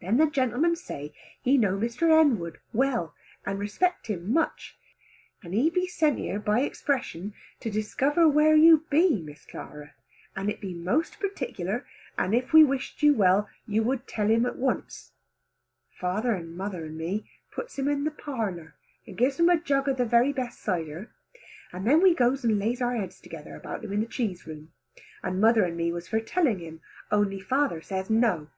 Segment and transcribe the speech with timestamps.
[0.00, 2.08] Then the gentleman say he know Mr.
[2.08, 3.14] Henwood well,
[3.46, 4.76] and respect him much,
[5.44, 9.94] and he be sent here by expression to discover where you be Miss Clara,
[10.34, 11.86] and it be most particular,
[12.18, 15.12] and if we wished you well, us would tell him to once.
[16.00, 18.74] Father and mother and me puts him in the parlour
[19.06, 21.12] and gives him a jug of the very best cider,
[21.72, 24.72] and then we goes and lays our heads together about him in the cheese room,
[25.22, 26.80] and mother and me was for telling him,
[27.12, 28.48] only father say no.